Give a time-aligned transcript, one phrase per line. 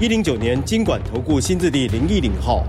[0.00, 2.66] 一零九年金管投顾新字第零一零号。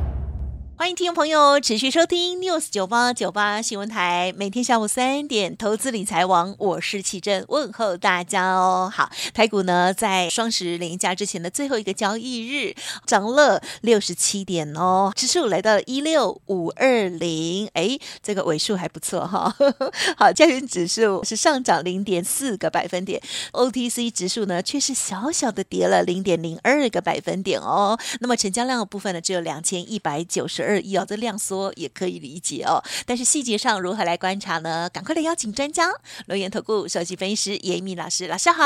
[0.77, 8.91] 欢迎听众朋友持续收听 News 九八九八新闻台，每天下午三点投资理财王，我是奇珍，问候大家哦。
[8.93, 12.75] 好，台股呢在双十连假之前的最后一个交易日
[13.05, 19.73] 涨了六十七点哦，指数来到了一六五二零，哎，这个尾数还不错哈、哦。
[20.19, 23.21] 好，加权指数是上涨零点四个百分点
[23.53, 27.97] ，OTC 指数呢却是小小的跌了零点零二个百分点哦。
[28.19, 30.79] 那么成交量的部分呢只有两千一百九十二。
[30.85, 34.87] 一哦，这量缩也可以理解哦，但是细节上如何来观察呢？
[34.93, 35.87] 赶快来邀请专家，
[36.27, 38.63] 轮岩投顾首席分析师严一民老师，老师好。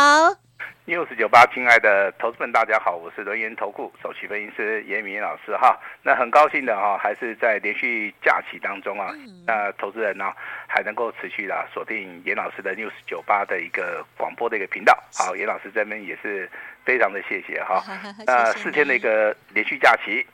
[0.85, 5.79] News 九八，亲爱的投资们，大家好，我是轮源投顾首席分析师严敏老师哈。
[6.03, 9.13] 那很高兴的哈，还是在连续假期当中啊，
[9.45, 10.33] 那投资人呢
[10.67, 14.97] 还能够持续的锁定严老师的 News 九八的一个广播的一个频道。
[15.13, 16.49] 好，严老师这边也是
[16.83, 17.81] 非常的谢谢哈。
[18.25, 20.25] 那四天的一个连续假期。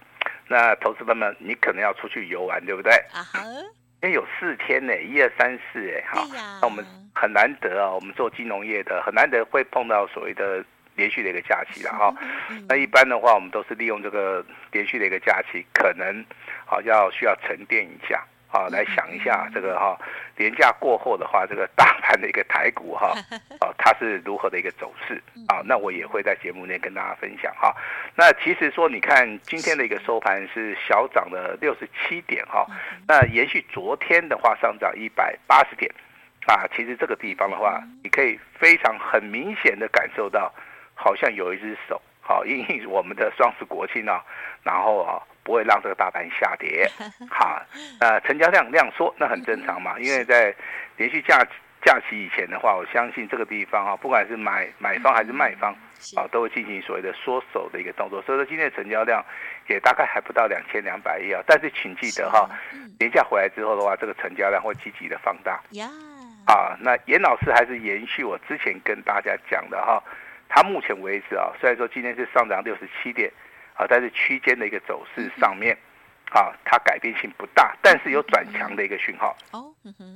[0.47, 2.91] 那投资朋友们，你可能要出去游玩，对不对？
[3.13, 3.39] 啊哈，
[4.01, 6.25] 因为有四天呢，一二三四，哎，哈，
[6.61, 10.63] 那我们很难得啊，我们做金融业的很难得会碰到所谓的
[10.95, 12.13] 连续的一个假期了哈。
[12.69, 16.23] 那一般的话，我们都是利用这个连续的一个假期，可能
[16.65, 18.23] 好要需要沉淀一下。
[18.55, 19.99] 啊，来想一下这个哈，
[20.37, 23.13] 连假过后的话，这个大盘的一个台股哈，
[23.59, 25.61] 哦，它是如何的一个走势啊？
[25.65, 27.75] 那我也会在节目内跟大家分享哈。
[28.15, 32.65] 那其实说，你看今天的一个收盘是小涨了六十七点哈，
[33.05, 35.93] 那延续昨天的话上涨一百八十点
[36.47, 36.63] 啊。
[36.73, 40.49] 其实这个地方的话，你可以非常很明显的感受到，
[40.93, 44.23] 好像有一只手，好，因为我们的双十国庆啊，
[44.63, 45.21] 然后啊。
[45.45, 46.89] 不会让这个大盘下跌，
[47.29, 47.61] 好，
[47.99, 50.53] 呃，成交量量缩，那很正常嘛，因为在
[50.97, 51.37] 连续假
[51.83, 55.71] 假期以前的话，我相信这个地方啊，不管是买买方还是卖方
[56.17, 59.23] 啊，都会进行所谓的缩手的一个动作，所以说今天的成交量
[59.67, 62.49] 也大概还不到两千两百亿啊，但是请记得哈，
[62.97, 65.61] 连假回来之后的话，这个成交量会积极的放大，
[66.47, 70.01] 啊，那严老师还是延续我之前跟大家讲的哈，
[70.49, 73.31] 他目前为止啊，虽然说今天是上涨六十七点。
[73.75, 75.77] 啊，在这区间的一个走势上面，
[76.31, 79.35] 啊，它改变性不大，但是有转强的一个讯号。
[79.51, 79.73] 哦，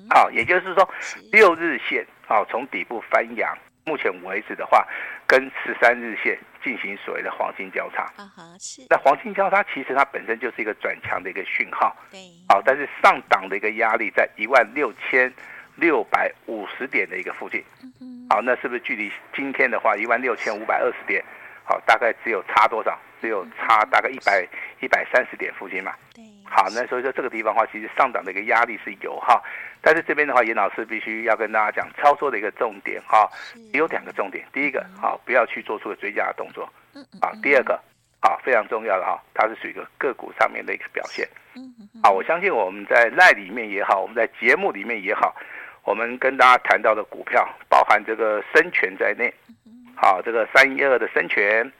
[0.10, 0.90] 好，也就是说，
[1.32, 4.88] 六日线啊，从底部翻扬，目前为止的话，
[5.28, 8.04] 跟十三日线进行所谓的黄金交叉。
[8.16, 8.86] 啊哈，是。
[8.90, 11.96] 那黄金交叉其实它本身就是一个转强的一个讯号。
[12.10, 12.20] 对。
[12.48, 15.32] 好，但是上档的一个压力在一万六千
[15.76, 17.64] 六百五十点的一个附近。
[18.00, 18.26] 嗯。
[18.30, 21.22] 好，那是不是距离今天的话一万六千五百二十点？
[21.66, 22.98] 好，大概只有差多少？
[23.22, 24.48] 只有差大概一百
[24.82, 25.94] 一百三十点附近嘛。
[26.16, 26.24] 对。
[26.52, 29.40] 好，那所以说这个地方的话，其实上涨的一个压力是有哈，
[29.82, 33.30] 但是这边的话，严老师必须要跟大家讲操作的一个重点哈，
[33.72, 34.44] 有两个重点。
[34.52, 36.68] 第一个，好，不要去做出个追加的动作。
[36.96, 37.20] 嗯嗯。
[37.22, 37.80] 好，第二个，
[38.20, 41.28] 好，非常重要的哈，它是属于一个个股上面的一个表现。
[42.02, 45.36] 好，我相信我们在 LINE 里面也好，我们在节目里面也好，
[45.84, 49.32] 我们跟大家谈到的股票，包含这个生权在内。
[49.96, 51.72] 好，这个三一二的生权，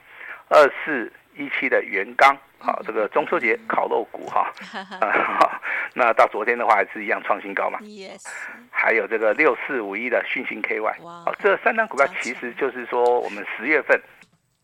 [0.48, 1.12] 二四。
[1.36, 4.52] 一期的元刚，好，这个中秋节烤肉股哈，
[5.00, 5.60] 啊，
[5.94, 8.26] 那到昨天的话还是一样创新高嘛，Yes.
[8.70, 14.00] 还有这个六四五一的讯星 KY，好，这三张股票其实就是说我们十月份，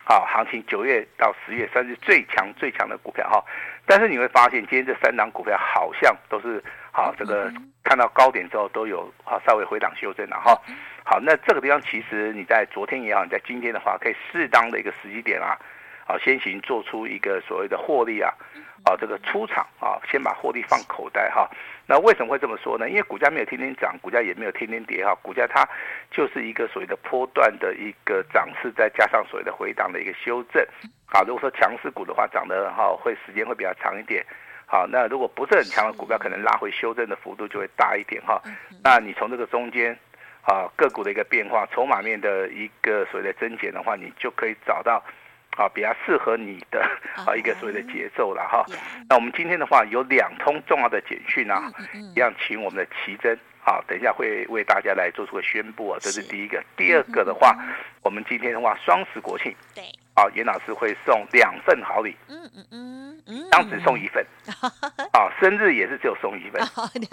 [0.04, 3.42] 好，行情九月到十月算是最强最强的股票哈，
[3.86, 6.62] 但是你会发现今天这三张股票好像都是
[6.92, 7.52] 好，这个
[7.84, 10.60] 看到高点之后都有好稍微回档修正了哈，
[11.04, 15.56] 好，那这个地方其实你在昨天也好，你在今天的话可以适当的一个时机点啊。
[16.06, 18.32] 啊，先行做出一个所谓的获利啊，
[18.84, 21.50] 啊，这个出场啊，先把获利放口袋哈。
[21.88, 22.88] 那为什么会这么说呢？
[22.88, 25.68] 因为股价没有天天涨，股价也没有天天跌哈，股价它
[26.10, 30.64] 就是一个所谓的波段的一个涨势，再加上所谓的回档的一个修正。
[31.06, 34.24] 啊，如果说强势股的话，涨的哈会时间会比较长一点。
[34.66, 38.40] 好，那如果不是很强的股票，可能拉回修正的幅度就会大一点哈。
[38.82, 39.96] 那你从这个中间
[40.42, 45.02] 啊个股的一个变化，筹码面的一个所谓的增减的话，你就可以找到。
[45.56, 46.80] 啊，比较适合你的
[47.26, 48.64] 啊一个所谓的节奏了哈。
[49.08, 51.72] 那我们今天的话有两通重要的简讯啊，
[52.14, 56.62] 一样请我们的奇珍啊，等一下会为大家来做出个宣布啊，这是第一个。
[56.76, 57.56] 第二个的话，
[58.02, 59.84] 我们今天的话双十国庆，对
[60.16, 62.16] 啊，严老师会送两份好礼。
[62.28, 64.24] 嗯嗯嗯嗯，当时送一份。
[65.12, 66.60] 啊，生日也是只有送一份，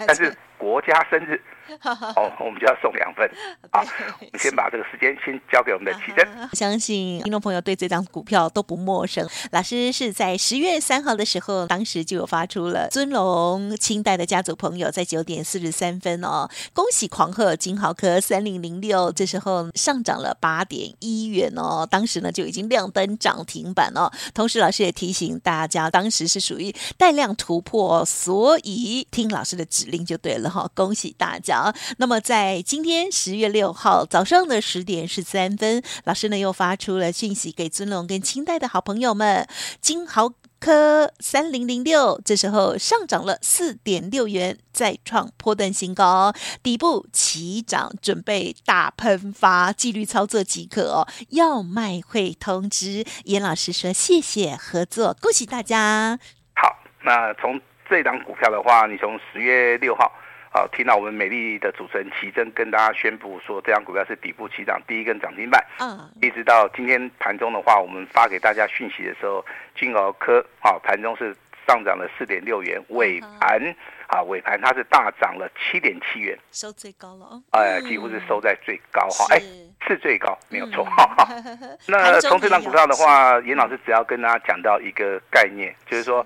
[0.06, 1.40] 但是国家生日。
[1.80, 3.26] 哦，我们就要送两份。
[3.72, 3.80] 好，
[4.20, 6.28] 我们先把这个时间先交给我们的奇珍。
[6.52, 9.26] 相信听众朋友对这张股票都不陌生。
[9.50, 24.10] 老师是在十月三号的时候，当时就有发出了尊龙清代的家族朋友在九点四十三分哦，恭喜狂贺金豪科三零零六，这时候上涨了八点一元哦，当时呢就已经亮登涨停板哦。
[24.32, 31.74] 同时，老师也提醒大家，当时是属于带量突破，所以听老师的指令就对了哈、恭喜大家。
[31.98, 39.46] 那么在今天十月六号早上的十点十三分，老师呢又发出了讯息给尊龙跟清代的好朋友们，
[39.80, 40.32] 金豪
[40.64, 46.32] 科三零零六，这时候上涨了四点六元，再创波段新高，
[46.62, 51.06] 底部起涨，准备大喷发，纪律操作即可哦。
[51.28, 56.18] 要卖会通知，严老师说谢谢合作，恭喜大家。
[56.56, 57.60] 好，那从
[57.90, 60.10] 这档股票的话，你从十月六号。
[60.56, 65.60] 好，听到我们美丽的主持人奇珍跟大家宣布说，这张股票是底部起涨，第一根涨停板。
[65.80, 69.44] 嗯，一直到今天盘中的话，我们发给大家讯息的时候，
[69.76, 71.36] 金鳌科啊，盘中是
[71.66, 73.60] 上涨了四点六元，尾盘
[74.06, 77.42] 啊，尾盘它是大涨了七点七元，收最高了哦。
[77.50, 79.40] 哎，几乎是收在最高哈，哎，
[79.88, 81.26] 是最高，没有错哈。
[81.88, 86.24] 那从这张股票的话，严老师只要跟大家讲到一个概念，就是说，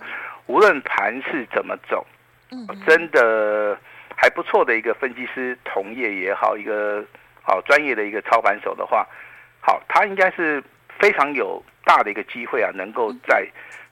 [0.48, 2.06] 无论盘势怎么走，
[2.86, 3.74] 真的。
[4.20, 7.05] 还不错的一个分析师同业也好，一个
[7.41, 9.06] 好专业的一个操盘手的话，
[9.61, 10.61] 好，他应该是
[10.99, 13.47] 非常有大的一个机会啊，能够在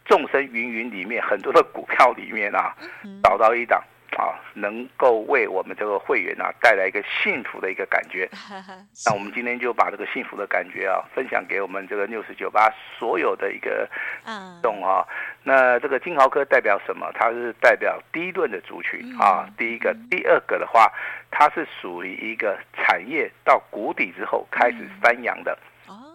[0.04, 2.74] 众生芸芸里面很多的股票里面啊，
[3.22, 3.80] 找到一档。
[4.16, 8.28] 啊，能够为我们这个会员啊带来一个幸福的一个感觉。
[9.04, 13.88] 那我们今天就把这个幸福的感觉啊分享给我们这个六十九八所有的一个
[14.62, 15.06] 懂啊。
[15.42, 17.12] 那这个金豪科代表什么？
[17.14, 19.46] 它是代表第一轮的族群啊。
[19.58, 20.90] 第一个，第二个的话，
[21.30, 25.56] 它是属于一个产业到谷底之后开始翻扬的。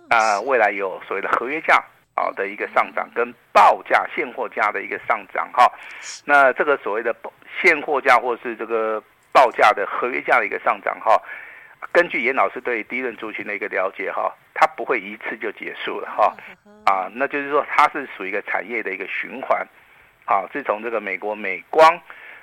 [0.09, 1.81] 啊，未来有所谓的合约价。
[2.15, 5.71] 好的一个上涨跟报价现货价的一个上涨哈，
[6.25, 7.15] 那这个所谓的
[7.61, 11.19] 现货价或是这个报价的合约价的一个上涨哈，
[11.91, 16.35] 根据严老师对第一轮族群的一个了解哈，它不会一次就结束了哈，
[16.85, 19.65] 啊，那就是说它是属于一个产业的一个循环，
[20.25, 21.99] 啊，自从这个美国美光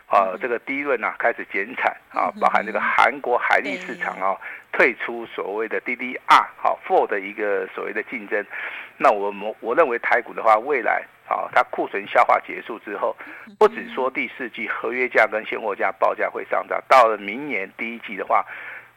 [0.09, 4.37] 啊这个第一轮啊开始减产啊，包含这个韩国海力市场啊。
[4.71, 8.47] 退出所谓的 DDR 好 Four 的一个所谓的竞争，
[8.99, 13.17] 那我们我认为台股的话，未来啊，它库存消化结束之后，
[13.59, 18.45] 不只说第四季合约价跟现货价报价会上涨，到了明年第一季的话，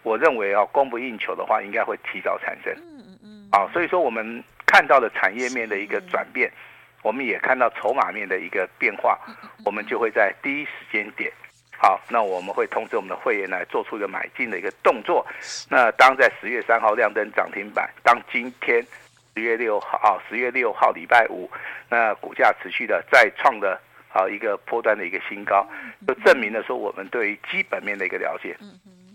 [0.03, 2.71] 我认为啊，供不应求的话，应该会提早产生。
[2.75, 6.51] 嗯嗯啊，所以说我们看到的产业面的一个转变，
[7.01, 9.19] 我们也看到筹码面的一个变化，
[9.65, 11.31] 我们就会在第一时间点。
[11.77, 15.25] 好，那我们会通知我们的会员来做出一个买进的一个动作。
[15.67, 18.85] 那当在十月三号亮灯涨停板，当今天
[19.33, 21.49] 十月六号啊，十月六号礼拜五，
[21.89, 23.81] 那股价持续的再创的
[24.13, 25.67] 啊一个波段的一个新高，
[26.07, 28.55] 就证明了说我们对于基本面的一个了解，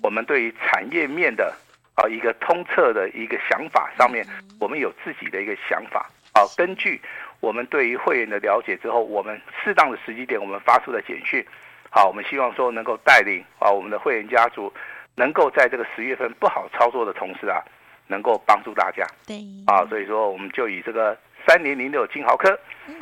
[0.03, 1.55] 我们对于产业面的
[1.95, 4.27] 啊一个通彻的一个想法上面，
[4.59, 6.11] 我们有自己的一个想法。
[6.33, 7.01] 啊，根据
[7.41, 11.45] 我们对于会员的了解之后，我们适当的时机点，我们发出的简讯。
[11.91, 14.73] 好，我们希望说能够带领啊我们的会员家族，
[15.15, 17.63] 能够在这个十月份不好操作的同时啊，
[18.07, 19.07] 能够帮助大家。
[19.27, 21.17] 对，啊，所以说我们就以这个
[21.47, 22.59] 三零零六金豪科，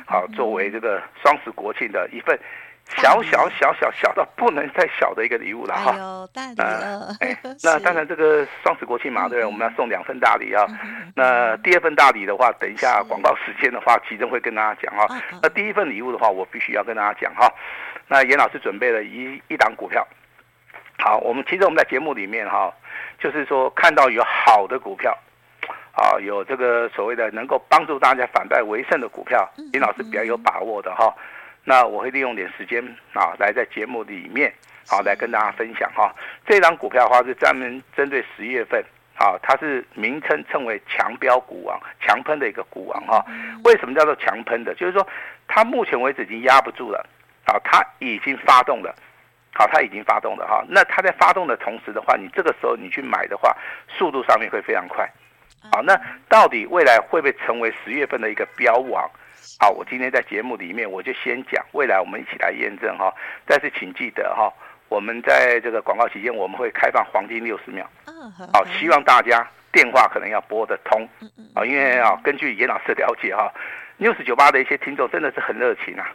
[0.07, 2.39] 好作为这个双十国庆的一份
[2.87, 5.91] 小小小小小到不能再小的一个礼物了哈。
[5.91, 7.17] 哎大礼了。
[7.21, 9.45] 哎， 那当然这个双十国庆嘛，对不对？
[9.47, 10.67] 我们要送两份大礼啊。
[11.17, 15.07] 那第二份大礼的话，等一下广告时间的话，其中会跟大家讲哈。
[15.43, 17.51] 那第一份礼物的话，我必须要跟大家讲哈。
[18.07, 20.07] 那严老师准备了一一档股票，
[20.99, 22.73] 好，我们其实我们在节目里面哈，
[23.19, 25.17] 就是说看到有好的股票，
[25.93, 31.15] 啊，有这个所谓的能够帮助大家反败为胜的股票，严老师比较有把握的哈。
[31.65, 34.53] 那我会利用点时间啊，来在节目里面
[34.87, 36.15] 好来跟大家分享哈。
[36.47, 38.85] 这张股票的话是专门针对十月份
[39.17, 43.25] 啊，它是名称称为强标股王、强喷的一个股王哈。
[43.65, 44.75] 为什么叫做强喷的？
[44.75, 45.07] 就是说
[45.49, 47.05] 它目前为止已经压不住了。
[47.47, 48.95] 啊，它已经发动了，
[49.53, 50.65] 好，它已经发动了哈。
[50.67, 53.55] 那它在发动的同时的话，你这个时候你去买的话，
[53.87, 55.07] 速度上面会非常快。
[55.71, 55.95] 好，那
[56.27, 59.07] 到底未来会不会成为十月份的一个标王？
[59.59, 63.13] 好，我今天在节目里面我就先讲，未来我们一起来验证哈。
[63.47, 64.53] 但是请记得哈，
[64.89, 67.89] 我们在这个广告期间我们会开放黄金六十秒。
[68.53, 71.07] 好，希望大家电话可能要拨得通
[71.55, 73.53] 啊，因为啊，根据严老师的了解哈
[73.99, 76.11] ，News 九八的一些听众真的是很热情啊，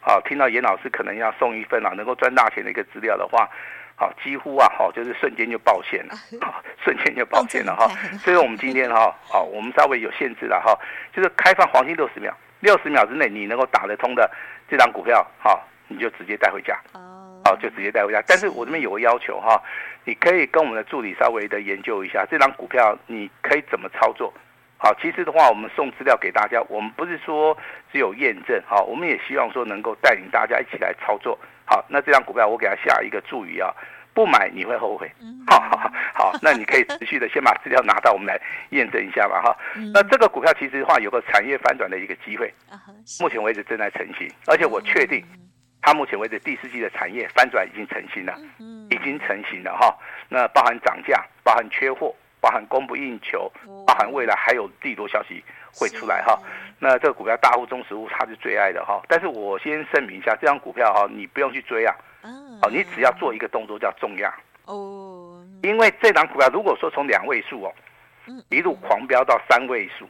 [0.00, 3.48] 好，听到严老师可能要送一份啊，能够赚大钱的一个资料的话，
[3.94, 7.86] 好，几乎啊，好，就是瞬间就爆线了，好，瞬间就爆线了哈。
[8.18, 10.76] 所以我们今天哈，好，我们稍微有限制了哈，
[11.14, 14.30] 就是开放黄金六十秒，六十秒之内你能够打得通的
[14.70, 16.78] 这张股票，好，你就直接带回家。
[17.44, 18.22] 好，就直接带回家。
[18.24, 19.60] 但是我这边有个要求哈，
[20.04, 24.32] 你可以跟我们的助理稍微的研究一下这张股票，你可以怎么操作？
[24.78, 27.56] 好，其实的话，我们送资料给大家，我们不是说
[27.92, 31.36] 只有验证，好，我们也希望说能够带领大家一起来操作。
[31.64, 33.74] 好，那这张股票我给他下一个注语啊，
[34.14, 35.10] 不买你会后悔。
[35.46, 38.40] 好好好，那你可以持续的先把资料拿到，我们来
[38.70, 39.56] 验证一下嘛哈。
[39.92, 42.52] 那这个股票其实的话有个产业反转的一个机会，
[43.20, 45.24] 目前为止正在成型，而且我确定。
[45.84, 48.38] 它目前为止第四季的产业翻转已经成型了，
[48.88, 49.92] 已经成型了哈。
[50.28, 53.50] 那包含涨价，包含缺货，包含供不应求，
[53.84, 55.42] 包含未来还有利多消息
[55.74, 56.38] 会出来哈。
[56.78, 59.02] 那这个股票大户、中实物它是最爱的哈。
[59.08, 61.92] 但是我先声明一下，这张股票哈，你不用去追啊，
[62.62, 64.32] 哦，你只要做一个动作叫重压
[64.64, 65.44] 哦。
[65.62, 67.72] 因为这张股票如果说从两位数哦，
[68.48, 70.08] 一路狂飙到三位数，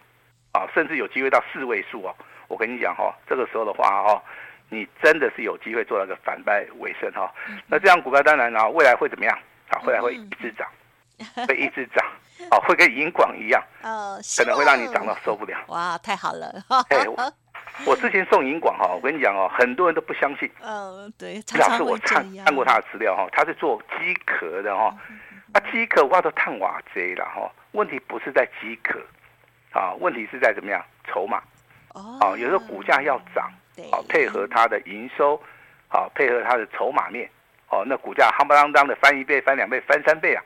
[0.52, 2.14] 啊，甚至有机会到四位数哦，
[2.48, 4.22] 我跟你讲哈，这个时候的话哈。
[4.74, 7.30] 你真的是有机会做到个反败为胜哈，
[7.66, 9.78] 那这样股票当然啊，未来会怎么样啊？
[9.84, 10.66] 未来会一直涨，
[11.46, 12.02] 会一直涨，
[12.50, 15.58] 哦，会跟银广一样，可能会让你涨到受不了。
[15.66, 16.50] 哇，太好了！
[16.88, 17.04] 哎，
[17.86, 20.50] 我之前送银广哈，我跟你讲哦，很多人都不相信。
[20.62, 24.94] 嗯，对，老师我看看过他的资料哈，他是做机壳的哈，
[25.52, 29.00] 啊，机壳挖到碳瓦贼了哈，问题不是在机壳，
[29.72, 31.42] 啊，问题是在怎么样筹码，
[31.94, 33.50] 哦，有时候股价要涨。
[33.90, 35.42] 好，配合它的营收，
[35.88, 37.26] 好，配合它的筹码面，
[37.70, 40.44] 哦，那股价夯不啷当的翻一倍、翻两倍、翻三倍啊！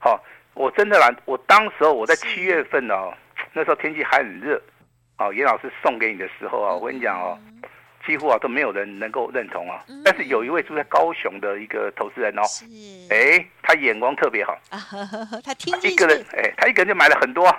[0.00, 0.20] 好，
[0.52, 3.14] 我真的啦，我当时候我在七月份哦，
[3.52, 4.60] 那时候天气还很热，
[5.18, 7.38] 哦，严老师送给你的时候啊，我跟你讲哦，
[8.06, 9.84] 几乎啊都没有人能够认同啊。
[10.04, 12.42] 但是有一位住在高雄的一个投资人哦，
[13.10, 14.56] 哎，他眼光特别好，
[15.44, 17.46] 他听一个人，哎，他一个人就买了很多。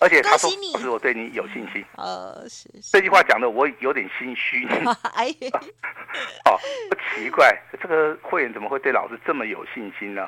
[0.00, 4.64] 而且他说：“不是我对你有信心。”哦，是这句话讲的我有点心虚。
[5.16, 5.26] 哎，
[6.46, 6.54] 哦，
[6.88, 7.52] 不奇怪，
[7.82, 10.22] 这个会员怎么会对老师这么有信心呢？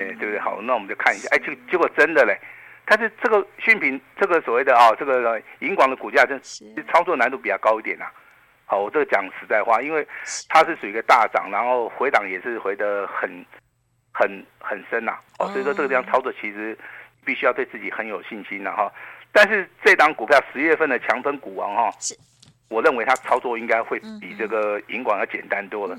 [0.00, 0.40] 哎，对不对？
[0.40, 1.28] 好，那我们就看一下。
[1.30, 2.36] 哎，结结果真的嘞，
[2.86, 6.64] 但是这个讯品，这个所谓的啊，这个银广的股价，真是。
[6.92, 8.06] 操作难度比较高一点呐。
[8.66, 10.06] 好，我这个讲实在话，因为
[10.48, 13.30] 它是属于一个大涨，然后回档也是回得很
[14.12, 15.18] 很很深呐。
[15.38, 16.76] 哦，所以说这个地方操作其实。
[17.26, 18.92] 必须要对自己很有信心了哈，
[19.32, 22.14] 但是这档股票十月份的强分股王哈，是，
[22.68, 25.96] 我认为它操作应该会比这个银广要简单多了，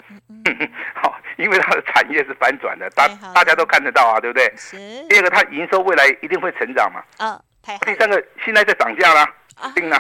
[0.93, 4.53] 好，因为它的产业是翻转的，大大家都看得到啊，对不对？
[4.55, 4.77] 是。
[5.07, 7.03] 第二个，它营收未来一定会成长嘛？
[7.17, 7.41] 啊，
[7.85, 9.33] 第三个，现在在涨价啦，
[9.75, 9.97] 定了。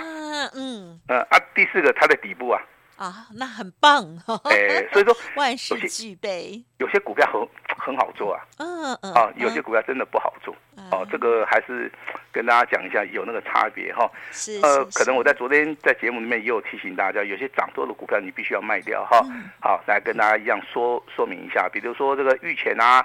[0.53, 0.99] 嗯。
[1.07, 2.61] 呃啊，第四个，它的底部啊。
[2.97, 4.05] 啊，那很棒。
[4.45, 7.45] 哎、欸，所以说 万事俱备，有些股票很
[7.77, 8.41] 很好做啊。
[8.57, 9.13] 嗯嗯。
[9.13, 10.55] 啊，有些股票真的不好做。
[10.77, 11.91] 嗯、哦，这个还是
[12.35, 14.11] 跟大家讲一下，有那个差别哈。
[14.29, 14.59] 是。
[14.61, 19.21] 呃，可能我在昨天在节目里面也有提醒大家，有些涨多的股票你必须要卖掉哈。
[19.29, 22.97] 嗯、好，来跟大家一样说说明一下，比如说这个玉泉啊，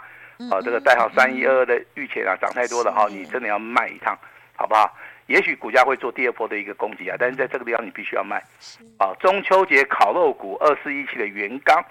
[0.51, 4.19] 啊、哦，这个代号三一二二的玉泉啊，涨太多了哈，你真的要卖一趟，
[4.57, 4.93] 好不好？
[5.27, 8.43] 也许股价会做第二波的一个攻击啊，但是在这个地方你必须要卖。
[8.99, 11.85] 啊，中秋节烤肉股二四一七的元刚，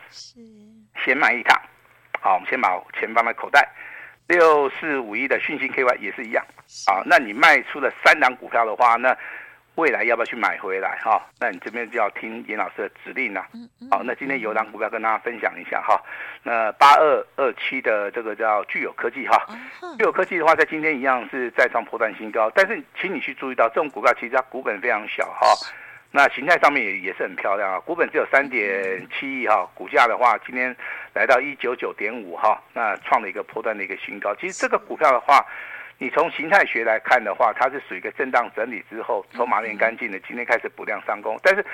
[1.06, 1.58] 先卖一趟。
[2.20, 2.70] 好，我们先把
[3.00, 3.66] 钱放在口袋。
[4.30, 6.42] 六四五一的讯息 KY 也是一样。
[6.88, 9.14] 啊，那你卖出了三档股票的话，那。
[9.76, 11.26] 未来要不要去买回来哈？
[11.40, 13.42] 那你这边就要听严老师的指令了。
[13.90, 15.98] 好，那今天有档股票跟大家分享一下哈。
[16.44, 19.42] 那八二二七的这个叫聚友科技哈，
[19.98, 25.48] 聚友科技的话，在今天一样是再创破断新高，但是请你去注意到，这种股票其实它股本非常小哈。
[26.12, 30.76] 那形态上面也也是很漂亮啊，股本只有三点七亿哈，股价的话今天
[31.14, 34.34] 来到一九九点五哈，那创了一个波段的一个新高。
[34.36, 35.46] 其实这个股票的话。
[36.02, 41.38] 你从形态学来看的话，它是属于一个震荡整理之后，筹码面干净的，今天开始补量上攻。
[41.44, 41.66] 但是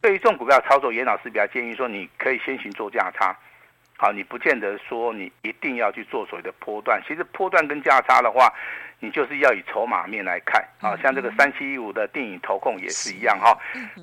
[0.00, 3.36] 对于这种股票操作，严老师比较建议说，你可以先行做价差，
[3.98, 7.02] 好，你不见得说你一定要去做所谓的波段。
[7.08, 8.54] 其实波段跟价差的话，
[9.02, 10.96] 你就是要以筹码面来看啊。
[11.02, 13.58] 像这个三七一五的电影投控也是一样哈。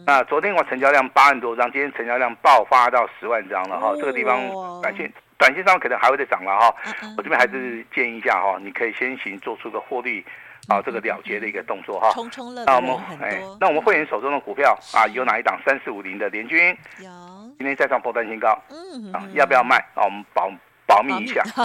[0.06, 3.96] 那昨天我成交量八万多张，今天成交量爆发到十万张了哈。
[3.96, 4.40] 这个地方
[4.82, 5.12] 短线。
[5.40, 6.76] 短线上可能还会再涨了哈，
[7.16, 10.22] 我这边还是建议一下哈，你可以先行做出个获利
[10.68, 12.12] 啊，这个了结的一个动作哈。
[12.12, 16.78] 冲冲乐那我们哎，那我们会员手中的股票啊，有哪一档三四五零的联军？
[16.98, 17.10] 有。
[17.58, 20.04] 今天再创破断新高，嗯啊，要不要卖啊？
[20.04, 20.52] 我们保
[20.86, 21.42] 保密一下。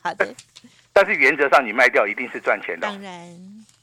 [0.00, 0.32] 好的。
[1.00, 2.88] 但是原则上你卖掉一定是赚钱的。
[2.88, 3.12] 当然，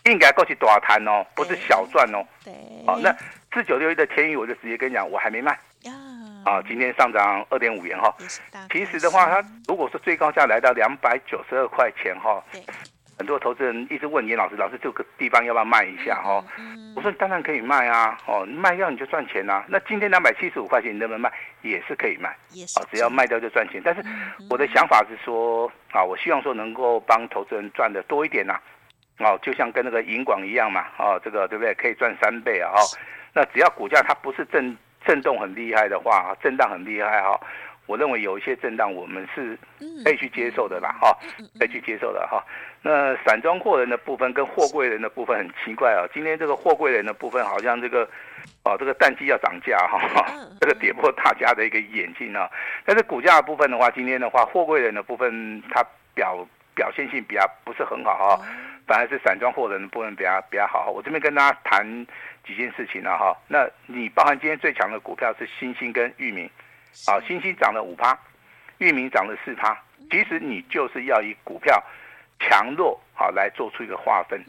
[0.04, 2.22] 应该过去多少摊哦，不是小赚哦。
[2.44, 2.54] 对，
[2.86, 3.16] 好，那
[3.54, 5.58] 四九六一的天宇，我就直接跟你讲，我还没卖。
[6.44, 8.14] 啊，今天上涨二点五元哈。
[8.70, 12.44] 其实的话，它如果说最高价来到两百九十二块钱哈。
[13.18, 13.26] 对。
[13.26, 16.22] 很多投资人一直问严老师，老师这个地方要不要卖一下？
[16.24, 16.44] 哦，
[16.96, 19.64] 我说当然可以卖啊，哦，卖掉你就赚钱啊。
[19.68, 21.32] 那今天两百七十五块钱你能不能卖？
[21.62, 23.82] 也是可以卖，啊，只要卖掉就赚钱。
[23.84, 24.04] 但是
[24.50, 28.60] 我的想法是说，啊，我希望说能够帮投资人赚的多一点呐，
[29.20, 31.74] 哦，就像跟那个银广一样嘛，哦，这个对不对？
[31.74, 32.80] 可以赚三倍啊，哦，
[33.34, 37.40] 那只要股价它不是震震动很厉害的话，震荡很厉害哈。
[37.86, 39.58] 我认为有一些震荡，我们是
[40.04, 41.18] 可以去接受的啦，哈，
[41.60, 42.44] 可以去接受的哈。
[42.82, 48.08] 那散装货人的部分跟货柜人的部分很奇怪啊，今天这个货柜人的部分好像这个，
[48.64, 50.26] 哦，这个淡季要涨价哈，
[50.60, 52.50] 这个跌破大家的一个眼镜啊。
[52.86, 58.46] 但是股价的部分的话，今天的话，货柜人的部分它表表现性比较不是很好哈，
[58.88, 60.92] 反而是散装货人的部分比较比较好。
[60.92, 61.86] 我这边跟大家谈
[62.46, 63.36] 几件事情了哈。
[63.48, 66.50] 那你包含今天最强的股票是星星跟裕民。
[67.08, 68.18] 啊，新兴涨了五趴，
[68.78, 69.78] 域名涨了四趴。
[70.10, 71.84] 其实你就是要以股票
[72.40, 74.40] 强弱好来做出一个划分，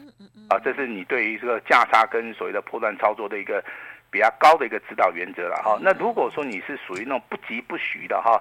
[0.49, 3.63] 啊，这是你对于这个价差跟所谓的破断操作的一个。
[4.09, 8.39] 比较高的一个指导原则了哈，那如果说你是属于那种不急不徐的哈，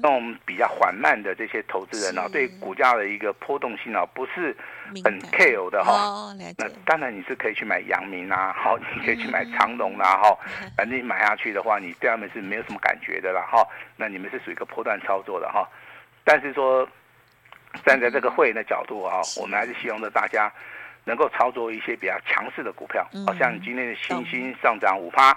[0.00, 4.56] 那种比较缓慢的这些投资人啊，对股价的一个波动性啊不是
[5.04, 10.38] 很 care 的哈，那当然你是可以去买阳明啊， 好，你可以去买长隆啦哈，
[10.76, 13.66] 反正你买下去的话，你对他们是没有什么感觉的啦哈，
[13.96, 15.68] 那你们是属于一个波段操作的哈，
[16.22, 16.88] 但是说
[17.84, 20.52] 站在这个会员的角度啊，我们还是希望着大家。
[21.04, 25.36] 能够操作一些比较强势的股票，好像今天的新兴上涨五趴，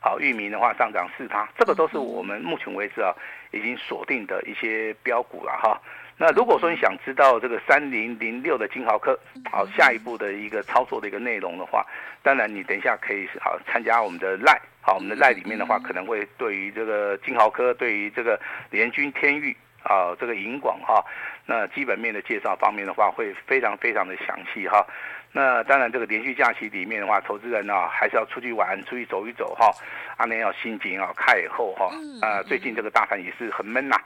[0.00, 3.12] 好，域名的话上涨四趴，这个都是我们目前为止啊
[3.50, 5.80] 已经锁定的一些标股了哈。
[6.18, 9.18] 那如果说你想知道这个三零零六的金豪科，
[9.50, 11.84] 好，下一步的一个操作的一个内容的话，
[12.22, 21.04] 当然你等一下可以好参加我们的赖，好，我们的赖里面的话可能会对于这个金豪科，对于这个联军天域啊，这个银广哈。
[21.46, 24.84] 那基本面的介绍方面的话，会非常非常的详细哈。
[25.32, 29.70] 那当然，这个连续假期里面的话，投资人呢、啊、还是要出去玩，出去走一走哈。
[30.16, 31.90] 阿年要心情啊开以后哈。
[32.22, 33.96] 呃，最近这个大盘也是很闷呐。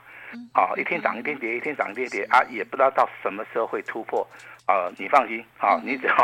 [0.53, 4.25] 啊，一天涨一天跌，一天涨一天跌啊，也不知道到什么时候会突破。
[4.67, 6.15] 啊，你放心啊，你只要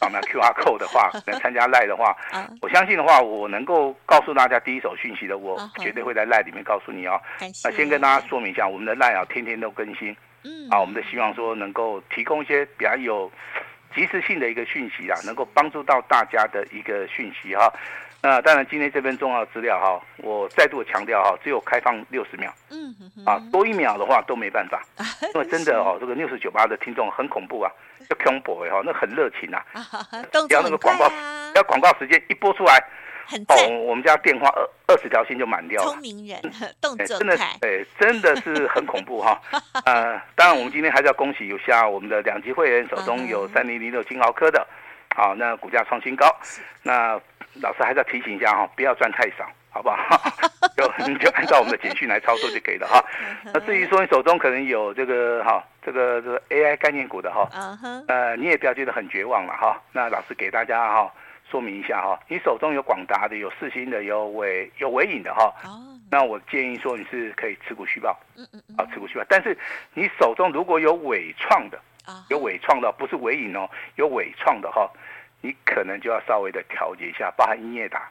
[0.00, 2.14] 扫描 QR code 的话， 能参加赖的话，
[2.60, 7.20] 我相信的话，我能够告诉大家第一手讯息的，我绝对会在赖里面告诉你哦。
[7.62, 10.14] 那先跟大家说明一下，我们的赖啊，天天都更新。
[10.44, 13.30] 嗯，啊，我们的希望说能够提供一些比较有
[13.94, 17.72] 及时性的一个讯息啊，能够帮助到大家的一个讯息哈。
[18.22, 22.50] 那当然，今天这份重要资料哈，我再度强调哈，只有开放六十秒。
[22.70, 22.94] 嗯
[23.26, 24.82] 啊，多一秒的话都没办法，
[25.34, 27.70] 因为真的哦，这个 News98 的听众很恐怖啊，
[28.08, 29.62] 叫 combo 哈，那很热情啊，
[30.48, 32.82] 只要那个广告，只要广告时间一播出来。
[33.48, 35.90] 哦，我们家电话二二十条线就满掉了。
[35.90, 36.40] 聪明人，
[36.80, 39.40] 动作真的，对，真的是很恐怖哈。
[39.86, 44.66] 呃，当然，我们今天还是要恭喜有下我们的两级会员手中有三零零六金豪科的，
[45.16, 46.26] 好，那股价创新高。
[46.82, 47.18] 那
[47.62, 50.20] 老师还是要提醒一下哈，不要赚太少，好不好？
[50.76, 53.02] 就你就按照我们的简讯来操作就可以了哈。
[53.52, 57.48] 那至于说你手中可能有这个哈，这个这个 AI 概念股的哈，
[58.08, 59.80] 呃，你也不要觉得很绝望了哈。
[59.92, 61.10] 那老师给大家哈。
[61.54, 65.54] 说明一下哈，你手中有广达的，有四星的，有尾有尾影的哈。
[66.10, 69.24] 那我建议说你是可以持股续报，嗯嗯啊，持股续报。
[69.28, 69.56] 但是
[69.92, 71.80] 你手中如果有伟创的，
[72.28, 74.90] 有伟创的，不是尾影哦，有伟创的哈，
[75.42, 78.10] 你可能就要稍微的调节一下，包含英业达。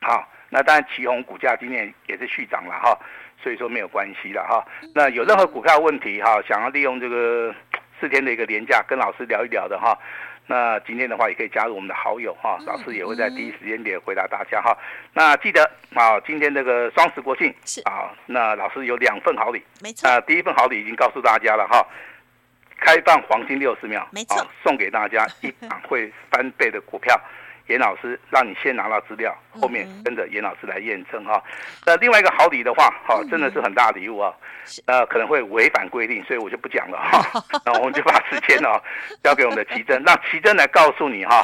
[0.00, 2.98] 好，那当然旗宏股价今天也是续涨了哈，
[3.42, 4.66] 所以说没有关系了哈。
[4.94, 7.54] 那有任何股票问题哈，想要利用这个
[8.00, 9.98] 四天的一个连假跟老师聊一聊的哈。
[10.48, 14.76] 那今天的话也可以加入我们的好友哈，老师也会在第一时间点回答大家哈。
[15.12, 15.62] 那记得
[15.94, 20.08] 啊，今天这个双十国庆是啊，那老师有两份好礼，没错。
[20.08, 21.86] 啊，第一份好礼已经告诉大家了哈，
[22.80, 27.14] 开放黄金六十秒，没错，送给大家一档会翻倍的股票。
[27.68, 31.42] 严老师让你先拿到资料，后面跟着严老师来验证哈。
[31.86, 34.32] 那另外一个好礼的话，哈，真的是很大礼物啊。
[34.84, 37.42] 呃，可能会违反规定，所以我就不讲了哈。
[37.64, 38.68] 那我们就把时间呢
[39.22, 41.42] 交给我们的奇珍，让奇珍来告诉你哈，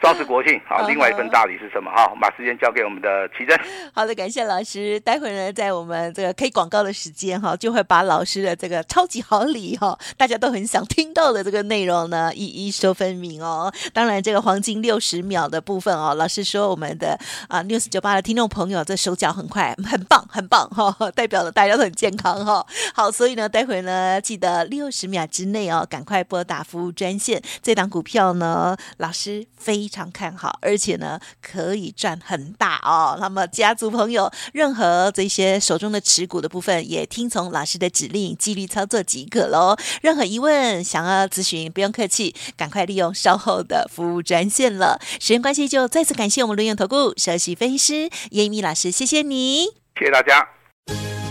[0.00, 1.88] 双十国庆，好，另外一份大礼是什么？
[1.94, 3.56] 好，把时间交给我们的奇珍。
[3.94, 4.98] 好的，感谢老师。
[4.98, 13.72] 待会呢，在我们这个 K 广告的时间哈，就会把老师的这个超级好礼哈，大家都很想听到的这个内容呢，一一说分明哦。
[13.92, 22.64] 当然，这个黄金六十秒的部分哦，老师说我们的啊 News 九八的听众朋友这手脚很快，很棒，很棒哈， 代表了大家都很健康哈。
[22.94, 27.42] 好，所以呢，待会呢，记得六十秒之内哦，赶快拨打服务专线。
[27.62, 33.16] 这档股票呢，老师非常看好，而且呢，可以赚很大哦。
[33.20, 39.76] 那么家族朋友，任何这些手中的持股的部分，也听从老师的指令，纪律操作即可喽。
[40.02, 44.98] 任何疑问想要咨询，不用客气，赶快利用稍后的服务专线了。
[45.20, 49.66] 时间关系，就再次感谢我们伦元投顾首席分析师叶一鸣老师，谢谢你，
[49.98, 50.46] 谢谢大家。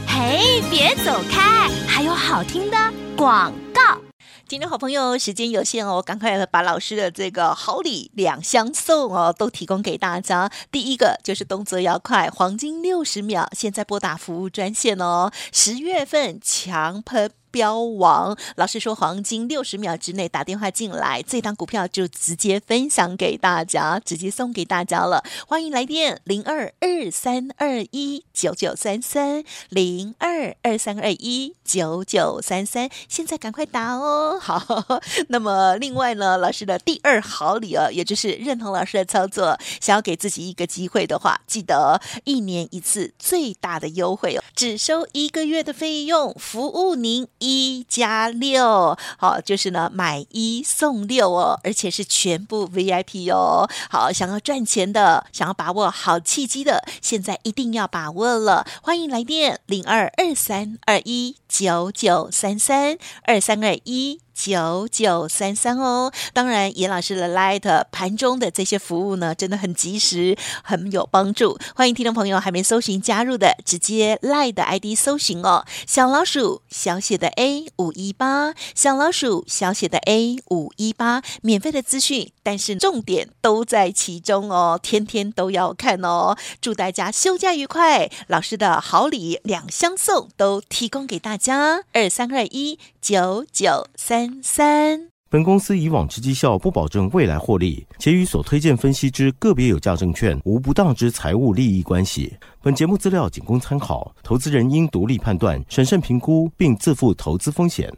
[0.07, 2.77] 嘿，别走开，还有好听的
[3.17, 3.99] 广告。
[4.47, 10.51] 今天好朋友时间有限哦，赶快把老师的这个好礼两相送哦，都提供给大家。
[10.71, 15.31] 第一个就是动作要快，黄金六十秒，现在拨打服务专线哦。
[15.51, 17.31] 十月份强喷。
[17.53, 25.23] 标王老师说，黄金六十秒之内打电话进来，这档股票就直接分享给大家，直接送给大家了。
[25.47, 34.39] 欢迎来电零二二三二一九九三三零二二三二一九九三三，现在赶快打哦。
[34.41, 34.83] 好，
[35.27, 47.27] 那么另外呢，老师的第二好礼哦，也就是认同老师的操作，想要给自己一个机会的话，记得一年一次最大的优惠哦，只收一个月的费用，服务您。
[47.43, 53.69] 一加六，好，就是呢，买一送六哦，而且是全部 VIP 哦。
[53.89, 58.65] 好，想要赚钱的，想要把握好契机的，现在一定要把握了。
[58.81, 64.19] 欢迎来电零二二三二一九九三三二三二一。
[64.35, 71.59] 九九三三哦，当然严老师的 Light 盘中的这些服务呢，真的很及时，很有帮助。
[71.75, 86.37] 欢迎听众朋友还没搜寻加入的，直接 Light ID 搜寻哦，小老鼠小写的 A 五一八，小老鼠小写的 A 五一八，免费的资讯，但是重点都在其中哦，天天都要看哦。
[86.61, 94.41] 祝大家休假愉快，老师的好礼两相送都提供给大家，二三二一九九三。
[94.43, 102.33] 三，本公司以往之绩效不保证未来获利，且与所推荐分析之个别有价证券无不当之财务利益关系。
[102.61, 107.91] 本节目资料仅供参考，投资人应独立判断、审慎评估，并自负投资风险。